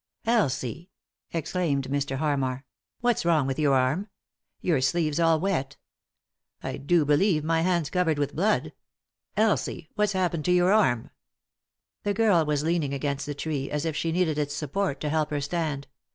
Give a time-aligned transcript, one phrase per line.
[0.25, 0.89] "Elsie,"
[1.31, 2.15] exclaimed Mr.
[2.15, 2.65] Harmar,
[3.01, 4.07] "what's wrong with your arm?
[4.59, 5.77] Your sleeve's all wet
[6.63, 8.73] I do believe my hand's covered with blood
[9.35, 11.11] 1 Elsie, what's happened to your arm?"
[12.03, 15.29] The girl was leaning against the tree, as if she needed its support to help
[15.29, 15.85] her stand.